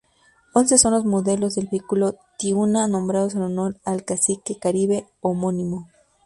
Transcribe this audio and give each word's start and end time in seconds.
Once 0.55 0.79
son 0.79 0.93
los 0.93 1.05
modelos 1.05 1.53
del 1.53 1.67
vehículo 1.67 2.15
Tiuna 2.39 2.87
nombrados 2.87 3.35
en 3.35 3.43
honor 3.43 3.79
al 3.85 4.03
cacique 4.03 4.57
caribe 4.57 5.05
homónimo. 5.21 5.89